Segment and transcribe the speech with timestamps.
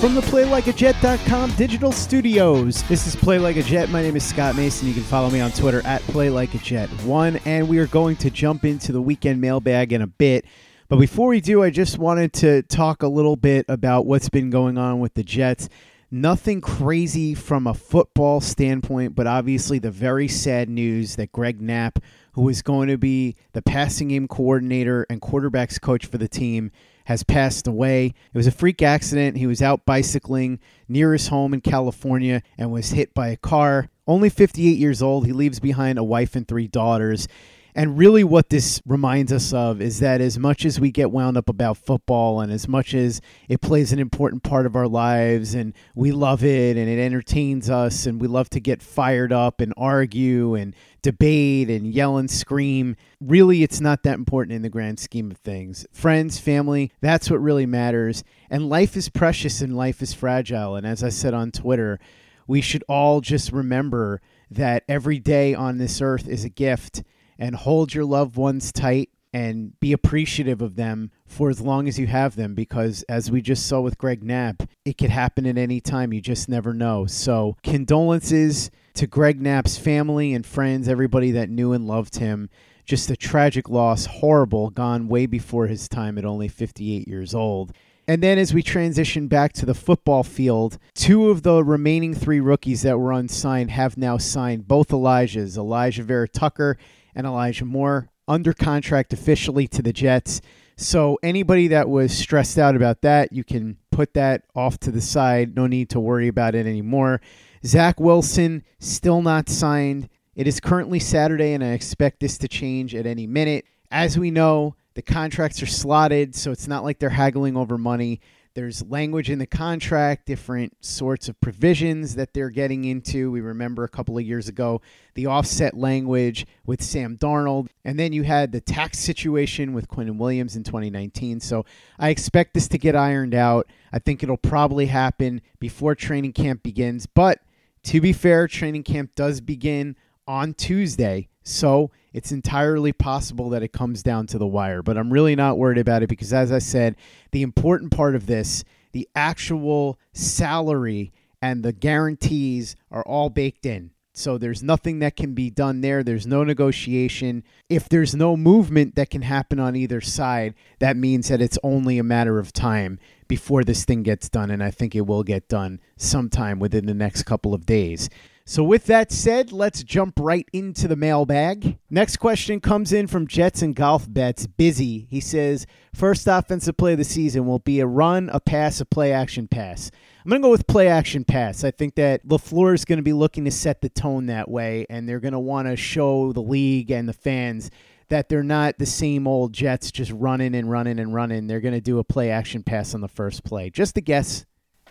[0.00, 3.88] From the PlayLikeAJet.com digital studios, this is Play Like a Jet.
[3.88, 4.86] My name is Scott Mason.
[4.86, 8.92] You can follow me on Twitter at PlayLikeAJet1, and we are going to jump into
[8.92, 10.44] the weekend mailbag in a bit.
[10.90, 14.50] But before we do, I just wanted to talk a little bit about what's been
[14.50, 15.70] going on with the Jets.
[16.10, 22.00] Nothing crazy from a football standpoint, but obviously the very sad news that Greg Knapp,
[22.32, 26.70] who is going to be the passing game coordinator and quarterbacks coach for the team,
[27.06, 28.06] has passed away.
[28.06, 29.36] It was a freak accident.
[29.36, 33.88] He was out bicycling near his home in California and was hit by a car.
[34.08, 35.24] Only 58 years old.
[35.24, 37.28] He leaves behind a wife and three daughters.
[37.76, 41.36] And really, what this reminds us of is that as much as we get wound
[41.36, 45.54] up about football and as much as it plays an important part of our lives
[45.54, 49.60] and we love it and it entertains us and we love to get fired up
[49.60, 54.70] and argue and debate and yell and scream, really, it's not that important in the
[54.70, 55.86] grand scheme of things.
[55.92, 58.24] Friends, family, that's what really matters.
[58.48, 60.76] And life is precious and life is fragile.
[60.76, 62.00] And as I said on Twitter,
[62.46, 67.02] we should all just remember that every day on this earth is a gift
[67.38, 71.98] and hold your loved ones tight and be appreciative of them for as long as
[71.98, 75.58] you have them because as we just saw with Greg Knapp, it could happen at
[75.58, 76.12] any time.
[76.12, 77.04] You just never know.
[77.04, 82.48] So, condolences to Greg Knapp's family and friends, everybody that knew and loved him.
[82.86, 87.72] Just a tragic loss, horrible, gone way before his time at only 58 years old.
[88.08, 92.40] And then as we transition back to the football field, two of the remaining three
[92.40, 96.78] rookies that were unsigned have now signed, both Elijahs, Alijah Vera Tucker
[97.16, 100.40] and Elijah Moore under contract officially to the Jets.
[100.76, 105.00] So anybody that was stressed out about that, you can put that off to the
[105.00, 105.56] side.
[105.56, 107.20] No need to worry about it anymore.
[107.64, 110.08] Zach Wilson still not signed.
[110.34, 113.64] It is currently Saturday, and I expect this to change at any minute.
[113.90, 118.20] As we know, the contracts are slotted, so it's not like they're haggling over money.
[118.56, 123.30] There's language in the contract, different sorts of provisions that they're getting into.
[123.30, 124.80] We remember a couple of years ago
[125.12, 127.68] the offset language with Sam Darnold.
[127.84, 131.40] And then you had the tax situation with Quinnen Williams in 2019.
[131.40, 131.66] So
[131.98, 133.66] I expect this to get ironed out.
[133.92, 137.04] I think it'll probably happen before training camp begins.
[137.04, 137.42] But
[137.82, 139.96] to be fair, training camp does begin
[140.26, 141.28] on Tuesday.
[141.42, 144.82] So it's entirely possible that it comes down to the wire.
[144.82, 146.96] But I'm really not worried about it because, as I said,
[147.30, 153.90] the important part of this, the actual salary and the guarantees are all baked in.
[154.16, 156.02] So there's nothing that can be done there.
[156.02, 157.44] There's no negotiation.
[157.68, 161.98] If there's no movement that can happen on either side, that means that it's only
[161.98, 162.98] a matter of time
[163.28, 164.50] before this thing gets done.
[164.50, 168.08] And I think it will get done sometime within the next couple of days.
[168.48, 171.78] So, with that said, let's jump right into the mailbag.
[171.90, 174.46] Next question comes in from Jets and Golf Bets.
[174.46, 175.08] Busy.
[175.10, 178.84] He says, First offensive play of the season will be a run, a pass, a
[178.84, 179.90] play action pass.
[180.24, 181.64] I'm going to go with play action pass.
[181.64, 184.86] I think that LaFleur is going to be looking to set the tone that way,
[184.88, 187.72] and they're going to want to show the league and the fans
[188.10, 191.48] that they're not the same old Jets just running and running and running.
[191.48, 193.70] They're going to do a play action pass on the first play.
[193.70, 194.46] Just a guess.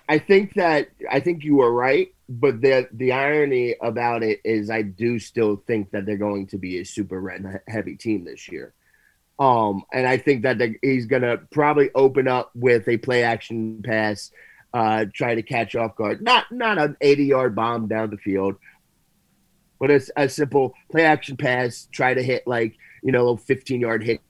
[0.08, 4.70] I think that I think you were right, but the the irony about it is
[4.70, 8.48] I do still think that they're going to be a super run heavy team this
[8.48, 8.74] year.
[9.38, 14.32] Um, and I think that he's gonna probably open up with a play action pass,
[14.74, 16.22] uh, try to catch off guard.
[16.22, 18.56] Not not an 80 yard bomb down the field,
[19.80, 23.82] but it's a simple play action pass, try to hit like you know a 15
[23.82, 24.22] yard hit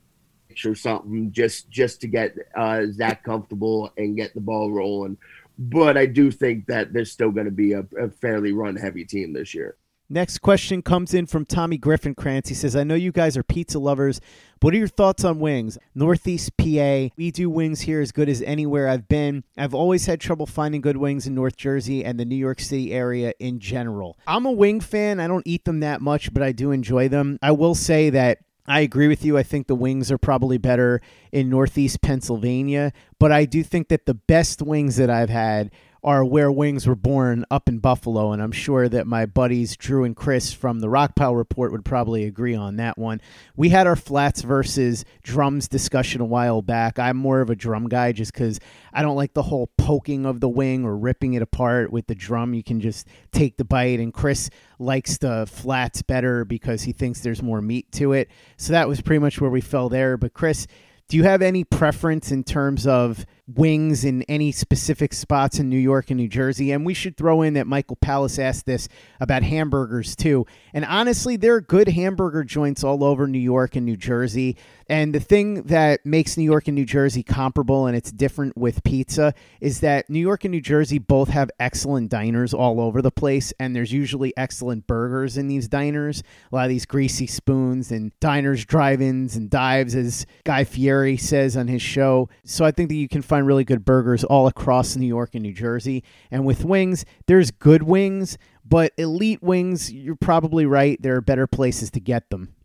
[0.63, 5.18] or something just just to get uh, Zach comfortable and get the ball rolling.
[5.57, 9.06] But I do think that there's still going to be a, a fairly run heavy
[9.06, 9.78] team this year.
[10.07, 12.50] Next question comes in from Tommy Griffin Krantz.
[12.50, 14.22] He says, I know you guys are pizza lovers.
[14.62, 15.80] What are your thoughts on wings?
[15.96, 19.44] Northeast PA, we do wings here as good as anywhere I've been.
[19.57, 22.94] I've always had trouble finding good wings in North Jersey and the New York City
[22.94, 24.19] area in general.
[24.28, 25.19] I'm a wing fan.
[25.19, 27.40] I don't eat them that much, but I do enjoy them.
[27.42, 29.38] I will say that I agree with you.
[29.38, 31.02] I think the wings are probably better
[31.32, 35.72] in Northeast Pennsylvania, but I do think that the best wings that I've had
[36.06, 40.04] are where wings were born up in Buffalo, and I'm sure that my buddies Drew
[40.04, 43.19] and Chris from the Rockpile Report would probably agree on that one.
[43.56, 47.00] We had our flats versus drums discussion a while back.
[47.00, 48.60] I'm more of a drum guy just because
[48.94, 52.13] I don't like the whole poking of the wing or ripping it apart with the
[52.13, 52.54] drum.
[52.54, 57.22] You can just take the bite, and Chris likes the flats better because he thinks
[57.22, 58.30] there's more meat to it.
[58.58, 60.18] So that was pretty much where we fell there.
[60.18, 60.68] But Chris,
[61.08, 65.78] do you have any preference in terms of wings in any specific spots in New
[65.78, 66.72] York and New Jersey?
[66.72, 68.88] And we should throw in that Michael Palace asked this
[69.20, 70.46] about hamburgers too.
[70.74, 74.58] And honestly, there are good hamburger joints all over New York and New Jersey.
[74.88, 78.84] And the thing that makes New York and New Jersey comparable and it's different with
[78.84, 83.12] pizza is that New York and New Jersey both have excellent diners all over the
[83.12, 83.54] place.
[83.60, 86.24] And there's usually excellent burgers in these diners.
[86.52, 91.18] A lot of these greasy spoons and diners, drive ins, and dives, as Guy Fieri
[91.18, 92.30] says on his show.
[92.44, 95.44] So I think that you can find really good burgers all across New York and
[95.44, 96.04] New Jersey.
[96.32, 101.02] And with wings, there's good wings, but elite wings, you're probably right.
[101.02, 102.56] There are better places to get them.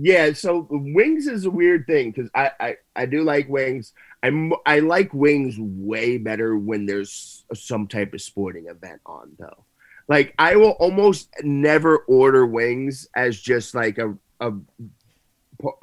[0.00, 3.94] Yeah, so wings is a weird thing because I, I I do like wings.
[4.22, 9.64] I'm I like wings way better when there's some type of sporting event on though.
[10.06, 14.52] Like I will almost never order wings as just like a, a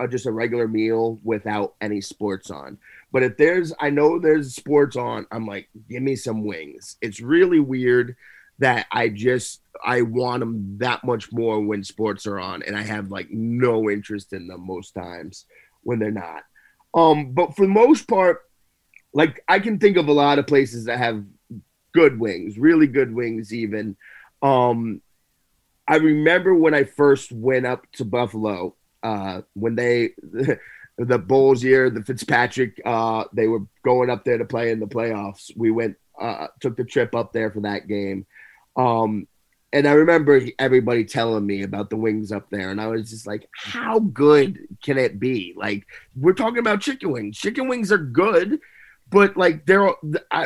[0.07, 2.77] just a regular meal without any sports on.
[3.15, 6.97] But if there's I know there's sports on, I'm like, give me some wings.
[7.01, 8.17] It's really weird
[8.59, 12.81] that I just I want them that much more when sports are on, and I
[12.81, 15.45] have like no interest in them most times
[15.83, 16.43] when they're not.
[16.93, 18.41] Um, but for the most part,
[19.13, 21.23] like I can think of a lot of places that have
[21.93, 23.95] good wings, really good wings, even.
[24.41, 25.01] Um,
[25.87, 30.15] I remember when I first went up to Buffalo, uh, when they
[30.97, 34.87] the Bulls year, the Fitzpatrick, uh, they were going up there to play in the
[34.87, 35.51] playoffs.
[35.55, 38.25] We went, uh, took the trip up there for that game.
[38.75, 39.27] Um,
[39.75, 43.27] and I remember everybody telling me about the wings up there, and I was just
[43.27, 47.37] like, "How good can it be?" Like we're talking about chicken wings.
[47.37, 48.61] Chicken wings are good,
[49.09, 49.89] but like they're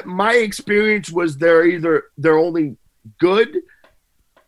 [0.06, 2.78] my experience was they're either they're only
[3.20, 3.62] good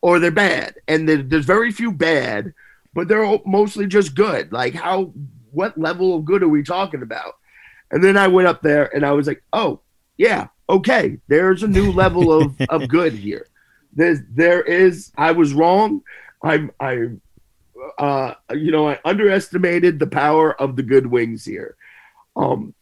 [0.01, 2.51] or they're bad, and there's very few bad,
[2.95, 4.51] but they're mostly just good.
[4.51, 5.13] Like how
[5.51, 7.35] what level of good are we talking about?
[7.91, 9.81] And then I went up there and I was like, "Oh
[10.17, 13.47] yeah, okay, there's a new level of of good here."
[13.93, 16.01] There's there is I was wrong.
[16.43, 17.09] I'm, I
[17.97, 21.75] uh you know I underestimated the power of the good wings here.
[22.35, 22.73] Um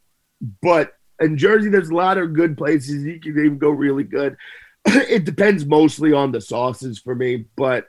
[0.62, 4.38] but in Jersey there's a lot of good places you can even go really good.
[4.86, 7.88] it depends mostly on the sauces for me, but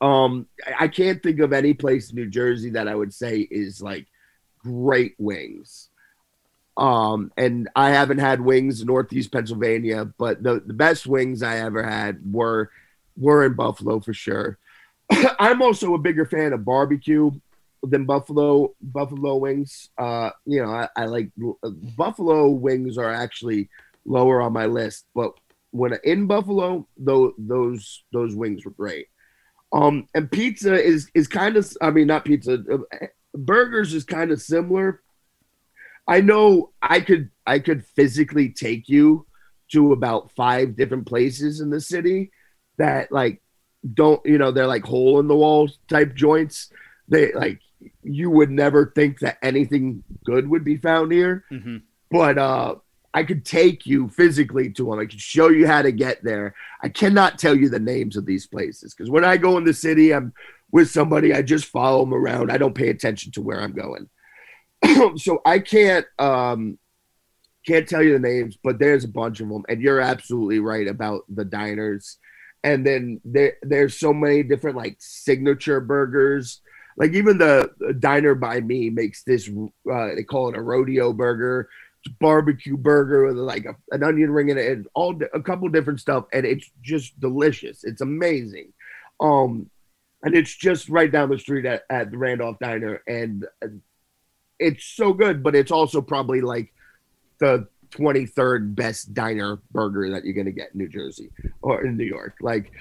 [0.00, 0.46] um
[0.78, 4.06] I can't think of any place in New Jersey that I would say is like
[4.58, 5.90] great wings.
[6.76, 11.58] Um, and I haven't had wings in Northeast Pennsylvania, but the, the best wings I
[11.58, 12.70] ever had were
[13.16, 14.58] were in Buffalo for sure.
[15.38, 17.30] I'm also a bigger fan of barbecue
[17.82, 19.90] than Buffalo Buffalo wings.
[19.96, 21.30] Uh, you know, I, I like
[21.96, 23.68] Buffalo wings are actually
[24.04, 25.34] lower on my list, but
[25.70, 29.08] when in Buffalo, those those those wings were great.
[29.74, 34.30] Um, and pizza is is kind of I mean not pizza, uh, burgers is kind
[34.30, 35.02] of similar
[36.06, 39.26] I know I could I could physically take you
[39.72, 42.30] to about five different places in the city
[42.76, 43.40] that like
[43.92, 46.70] don't you know they're like hole in the wall type joints.
[47.08, 47.60] They like
[48.02, 51.44] you would never think that anything good would be found here.
[51.50, 51.78] Mm-hmm.
[52.10, 52.74] But uh
[53.14, 54.98] I could take you physically to them.
[54.98, 56.54] I could show you how to get there.
[56.82, 59.72] I cannot tell you the names of these places because when I go in the
[59.72, 60.32] city, I'm
[60.72, 61.32] with somebody.
[61.32, 62.50] I just follow them around.
[62.50, 64.10] I don't pay attention to where I'm going.
[65.16, 66.76] so I can't um
[67.64, 70.86] can't tell you the names, but there's a bunch of them, and you're absolutely right
[70.86, 72.18] about the diners.
[72.64, 76.60] And then there there's so many different like signature burgers.
[76.96, 81.12] Like even the, the diner by me makes this uh, they call it a rodeo
[81.12, 81.68] burger,
[82.20, 86.00] barbecue burger with like a, an onion ring in it, and all a couple different
[86.00, 87.84] stuff, and it's just delicious.
[87.84, 88.72] It's amazing.
[89.20, 89.70] Um,
[90.22, 93.46] and it's just right down the street at, at the Randolph Diner, and
[94.58, 95.42] it's so good.
[95.42, 96.72] But it's also probably like
[97.38, 101.30] the 23rd best diner burger that you're gonna get in New Jersey
[101.62, 102.36] or in New York.
[102.40, 102.72] Like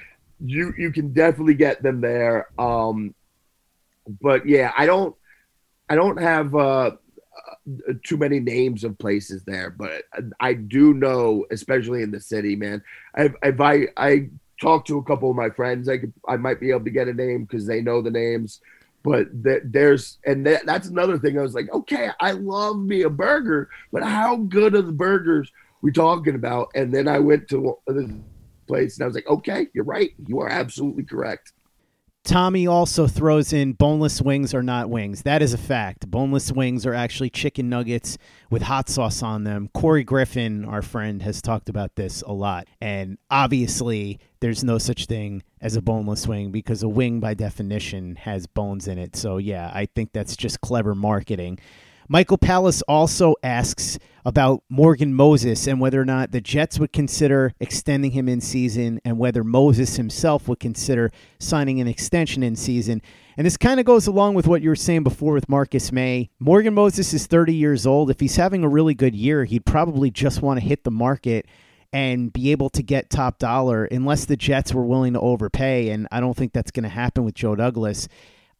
[0.43, 2.47] you you can definitely get them there.
[2.59, 3.13] Um,
[4.21, 5.15] but yeah, I don't
[5.89, 6.91] I don't have uh,
[8.03, 10.03] too many names of places there, but
[10.39, 12.83] I do know, especially in the city, man.
[13.17, 14.29] If, if I I
[14.61, 17.07] talk to a couple of my friends, I could I might be able to get
[17.07, 18.59] a name because they know the names.
[19.03, 21.37] But th- there's and th- that's another thing.
[21.37, 25.51] I was like, okay, I love me a burger, but how good are the burgers
[25.81, 26.69] we talking about?
[26.75, 28.19] And then I went to the
[28.67, 30.11] place and I was like, okay, you're right.
[30.25, 31.51] You are absolutely correct.
[32.23, 35.23] Tommy also throws in boneless wings are not wings.
[35.23, 36.09] That is a fact.
[36.09, 38.17] Boneless wings are actually chicken nuggets
[38.49, 39.69] with hot sauce on them.
[39.73, 42.67] Corey Griffin, our friend, has talked about this a lot.
[42.79, 48.15] And obviously, there's no such thing as a boneless wing because a wing, by definition,
[48.15, 49.17] has bones in it.
[49.17, 51.59] So, yeah, I think that's just clever marketing.
[52.07, 57.53] Michael Palace also asks about Morgan Moses and whether or not the Jets would consider
[57.59, 63.01] extending him in season and whether Moses himself would consider signing an extension in season.
[63.35, 66.29] And this kind of goes along with what you were saying before with Marcus Maye.
[66.39, 68.09] Morgan Moses is 30 years old.
[68.09, 71.47] If he's having a really good year, he'd probably just want to hit the market
[71.91, 75.89] and be able to get top dollar unless the Jets were willing to overpay.
[75.89, 78.07] And I don't think that's going to happen with Joe Douglas.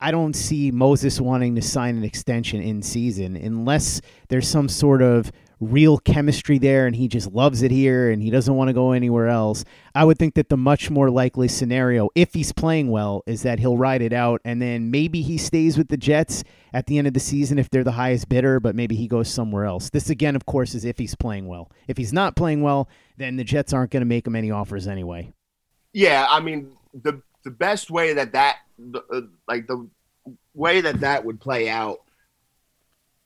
[0.03, 5.01] I don't see Moses wanting to sign an extension in season unless there's some sort
[5.01, 5.31] of
[5.61, 8.91] real chemistry there and he just loves it here and he doesn't want to go
[8.91, 9.63] anywhere else.
[9.95, 13.59] I would think that the much more likely scenario, if he's playing well, is that
[13.59, 16.43] he'll ride it out and then maybe he stays with the Jets
[16.73, 19.29] at the end of the season if they're the highest bidder, but maybe he goes
[19.29, 19.89] somewhere else.
[19.89, 21.71] This, again, of course, is if he's playing well.
[21.87, 24.85] If he's not playing well, then the Jets aren't going to make him any offers
[24.85, 25.31] anyway.
[25.93, 28.57] Yeah, I mean, the the best way that that
[29.11, 29.87] uh, like the
[30.53, 31.99] way that that would play out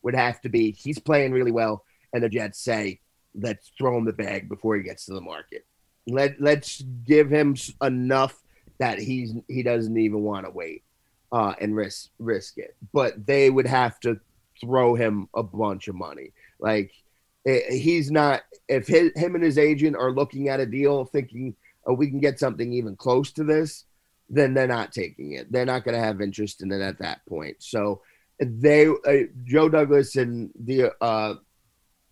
[0.01, 1.83] would have to be he's playing really well,
[2.13, 2.99] and the Jets say,
[3.35, 5.65] "Let's throw him the bag before he gets to the market.
[6.07, 8.41] Let let's give him enough
[8.79, 10.83] that he's he doesn't even want to wait
[11.31, 12.75] uh, and risk risk it.
[12.93, 14.19] But they would have to
[14.61, 16.31] throw him a bunch of money.
[16.59, 16.91] Like
[17.45, 21.55] it, he's not if his, him and his agent are looking at a deal thinking
[21.85, 23.85] oh, we can get something even close to this
[24.29, 25.51] then they're not taking it.
[25.51, 27.57] They're not going to have interest in it at that point.
[27.59, 28.01] So
[28.39, 31.35] they, uh, Joe Douglas and the uh,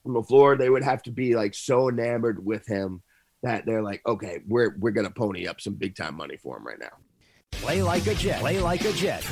[0.06, 3.02] LaFleur, they would have to be like so enamored with him
[3.44, 6.58] that they're like, okay, we're we're going to pony up some big time money for
[6.58, 6.98] him right now.
[7.52, 8.40] Play like a Jet.
[8.40, 9.26] Play like a Jet.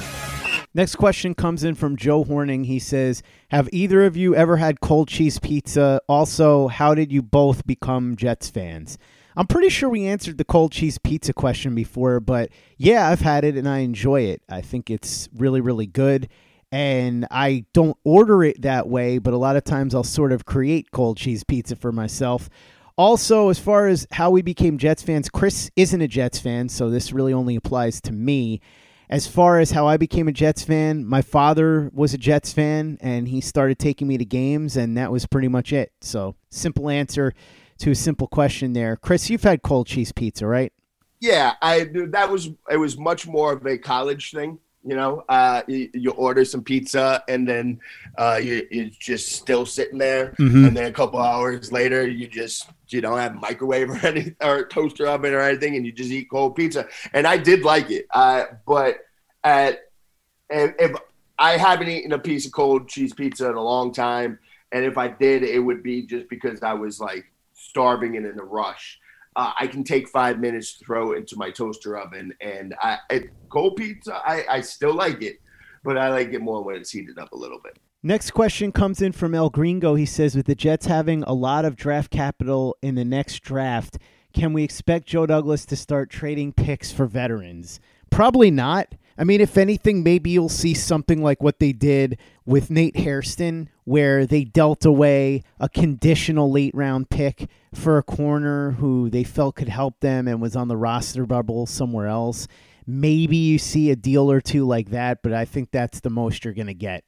[0.75, 2.63] Next question comes in from Joe Horning.
[2.63, 6.01] He says, Have either of you ever had cold cheese pizza?
[6.07, 8.97] Also, how did you both become Jets fans?
[9.35, 13.43] I'm pretty sure we answered the cold cheese pizza question before, but yeah, I've had
[13.43, 14.41] it and I enjoy it.
[14.49, 16.29] I think it's really, really good.
[16.71, 20.45] And I don't order it that way, but a lot of times I'll sort of
[20.45, 22.49] create cold cheese pizza for myself.
[22.97, 26.89] Also, as far as how we became Jets fans, Chris isn't a Jets fan, so
[26.89, 28.61] this really only applies to me.
[29.09, 32.97] As far as how I became a Jets fan, my father was a Jets fan
[33.01, 35.91] and he started taking me to games, and that was pretty much it.
[36.01, 37.33] So, simple answer
[37.83, 38.95] to a simple question there.
[38.95, 40.71] Chris, you've had cold cheese pizza, right?
[41.19, 44.57] Yeah, I that was it was much more of a college thing.
[44.85, 47.79] You know, uh, you, you, order some pizza and then
[48.17, 50.65] uh, you, you're just still sitting there, mm-hmm.
[50.65, 54.65] and then a couple hours later, you just you don't have microwave or any or
[54.65, 56.87] toaster oven or anything, and you just eat cold pizza.
[57.13, 58.97] And I did like it, uh, but
[59.43, 59.89] at
[60.49, 60.95] if
[61.39, 64.39] I haven't eaten a piece of cold cheese pizza in a long time,
[64.71, 67.32] and if I did, it would be just because I was like
[67.73, 68.99] starving and in a rush,
[69.35, 72.31] uh, I can take five minutes to throw into my toaster oven.
[72.39, 75.37] And I, it, cold pizza, I, I still like it,
[75.83, 77.79] but I like it more when it's heated up a little bit.
[78.03, 79.95] Next question comes in from El Gringo.
[79.95, 83.97] He says, with the Jets having a lot of draft capital in the next draft,
[84.33, 87.79] can we expect Joe Douglas to start trading picks for veterans?
[88.11, 88.93] Probably not.
[89.17, 93.69] I mean, if anything, maybe you'll see something like what they did with Nate Hairston,
[93.83, 99.55] where they dealt away a conditional late round pick for a corner who they felt
[99.55, 102.47] could help them and was on the roster bubble somewhere else.
[102.87, 106.43] Maybe you see a deal or two like that, but I think that's the most
[106.43, 107.03] you're going to get.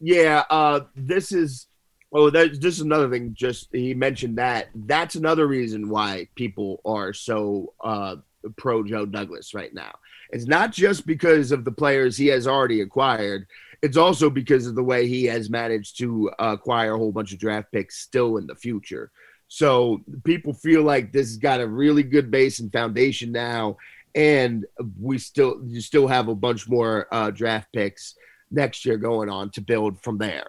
[0.00, 1.66] Yeah, uh, this is.
[2.12, 3.34] Oh, that, this is another thing.
[3.34, 4.68] Just he mentioned that.
[4.74, 8.16] That's another reason why people are so uh,
[8.56, 9.92] pro Joe Douglas right now
[10.32, 13.46] it's not just because of the players he has already acquired.
[13.82, 17.38] It's also because of the way he has managed to acquire a whole bunch of
[17.38, 19.10] draft picks still in the future.
[19.48, 23.78] So people feel like this has got a really good base and foundation now,
[24.14, 24.64] and
[25.00, 28.14] we still you still have a bunch more uh, draft picks
[28.50, 30.46] next year going on to build from there.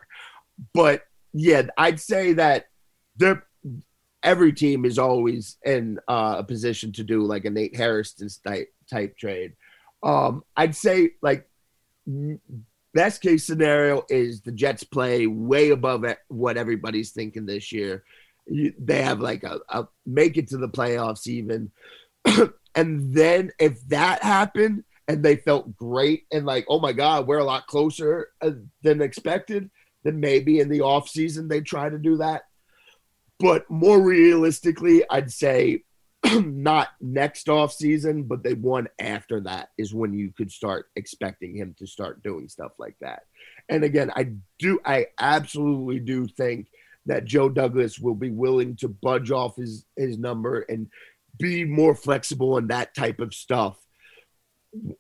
[0.73, 2.65] But yeah, I'd say that
[3.17, 3.41] the
[4.23, 8.71] every team is always in uh, a position to do like a Nate Hairston type
[8.89, 9.53] type trade.
[10.03, 11.47] Um, I'd say like
[12.93, 18.03] best case scenario is the Jets play way above what everybody's thinking this year.
[18.47, 21.71] They have like a, a make it to the playoffs even.
[22.75, 27.39] and then if that happened and they felt great and like, oh my God, we're
[27.39, 28.51] a lot closer uh,
[28.83, 29.69] than expected,
[30.03, 32.43] then maybe in the off season they try to do that.
[33.39, 35.83] But more realistically, I'd say
[36.45, 41.55] not next off season, but the one after that is when you could start expecting
[41.55, 43.23] him to start doing stuff like that.
[43.69, 46.67] And again, I do, I absolutely do think
[47.07, 50.87] that Joe Douglas will be willing to budge off his his number and
[51.39, 53.77] be more flexible in that type of stuff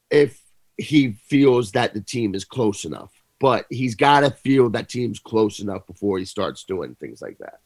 [0.09, 0.41] if
[0.77, 3.11] he feels that the team is close enough.
[3.39, 7.37] But he's got to feel that team's close enough before he starts doing things like
[7.39, 7.59] that.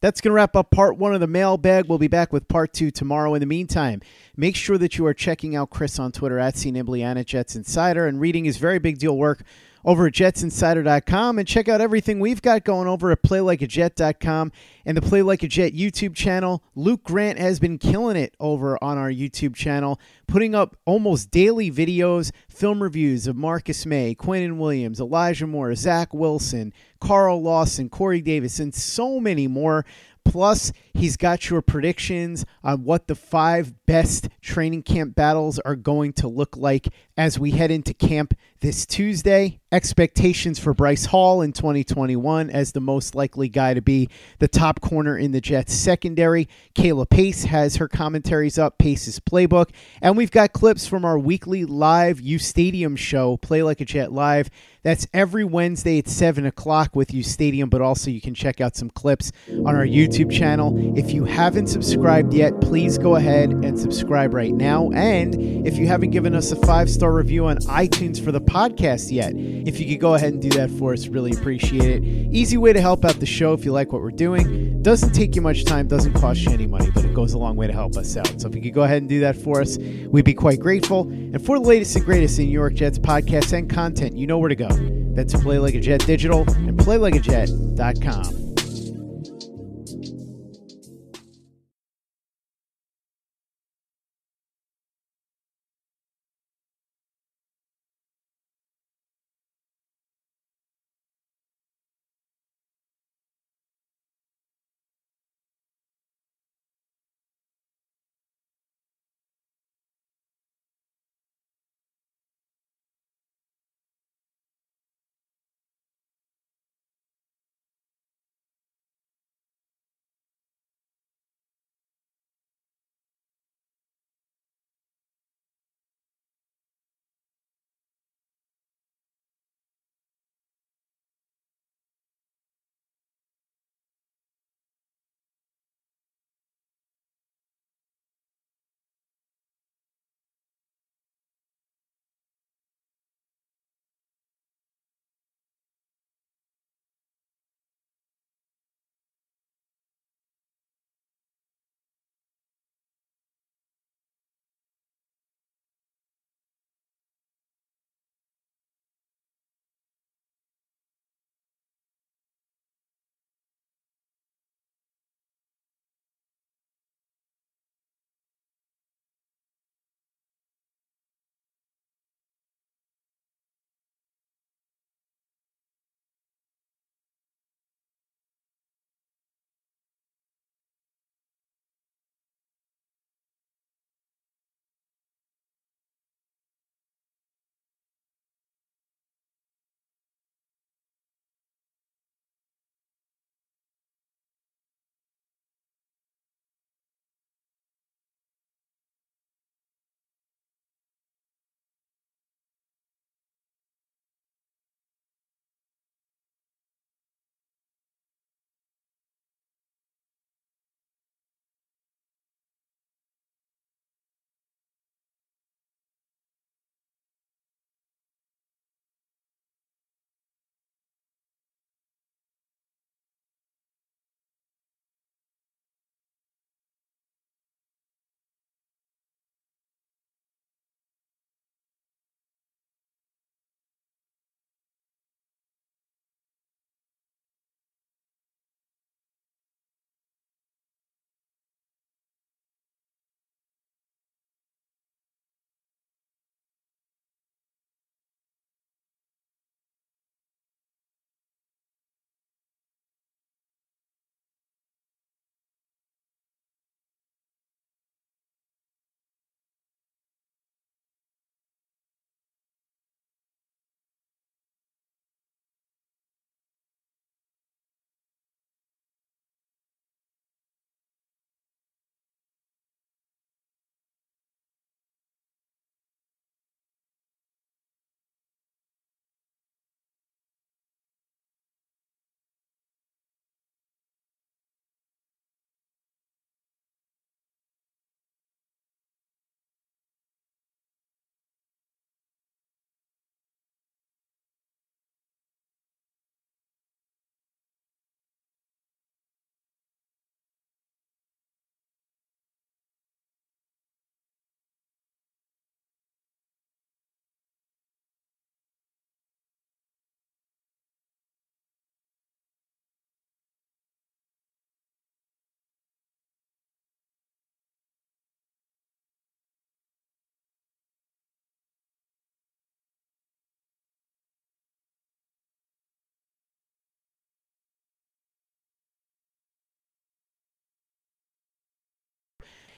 [0.00, 1.86] That's going to wrap up part one of the mailbag.
[1.86, 3.34] We'll be back with part two tomorrow.
[3.34, 4.00] In the meantime,
[4.34, 8.06] make sure that you are checking out Chris on Twitter at CNibley and Jets Insider
[8.06, 9.42] and reading his very big deal work
[9.84, 14.52] over at jetsinsider.com and check out everything we've got going over at playlikeajet.com
[14.84, 16.62] and the Play Like a Jet YouTube channel.
[16.74, 21.70] Luke Grant has been killing it over on our YouTube channel, putting up almost daily
[21.70, 28.20] videos, film reviews of Marcus Maye, Quinnen Williams, Elijah Moore, Zach Wilson, Carl Lawson, Corey
[28.20, 29.84] Davis, and so many more.
[30.24, 36.12] Plus, he's got your predictions on what the five best training camp battles are going
[36.12, 39.58] to look like as we head into camp this Tuesday.
[39.72, 44.08] Expectations for Bryce Hall in 2021 as the most likely guy to be
[44.40, 46.48] the top corner in the Jets secondary.
[46.74, 49.70] Kayla Pace has her commentaries up, Pace's playbook.
[50.02, 54.12] And we've got clips from our weekly live U Stadium show, Play Like a Jet
[54.12, 54.50] Live.
[54.82, 58.76] That's every Wednesday at 7 o'clock with U Stadium, but also you can check out
[58.76, 60.98] some clips on our YouTube channel.
[60.98, 64.90] If you haven't subscribed yet, please go ahead and subscribe right now.
[64.92, 69.12] And if you haven't given us a five star review on iTunes for the podcast
[69.12, 72.02] yet, if you could go ahead and do that for us, really appreciate it.
[72.02, 74.82] Easy way to help out the show if you like what we're doing.
[74.82, 77.54] Doesn't take you much time, doesn't cost you any money, but it goes a long
[77.54, 78.40] way to help us out.
[78.40, 81.02] So if you could go ahead and do that for us, we'd be quite grateful.
[81.02, 84.38] And for the latest and greatest in New York Jets podcasts and content, you know
[84.38, 84.68] where to go.
[85.14, 88.49] That's Play Like a Jet Digital and PlayLikeAJet.com.